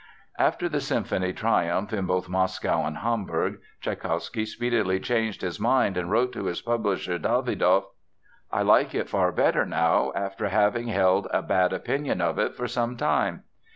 After 0.39 0.67
the 0.67 0.81
symphony 0.81 1.31
triumphed 1.31 1.93
in 1.93 2.07
both 2.07 2.27
Moscow 2.27 2.85
and 2.87 2.97
Hamburg, 2.97 3.59
Tschaikowsky 3.83 4.47
speedily 4.47 4.99
changed 4.99 5.43
his 5.43 5.59
mind 5.59 5.95
and 5.95 6.09
wrote 6.09 6.31
to 6.33 6.45
his 6.45 6.59
publisher 6.59 7.19
Davidoff: 7.19 7.83
"I 8.51 8.63
like 8.63 8.95
it 8.95 9.09
far 9.09 9.31
better 9.31 9.63
now, 9.63 10.11
after 10.15 10.49
having 10.49 10.87
held 10.87 11.27
a 11.29 11.43
bad 11.43 11.71
opinion 11.71 12.19
of 12.19 12.39
it 12.39 12.55
for 12.55 12.67
some 12.67 12.97
time." 12.97 13.43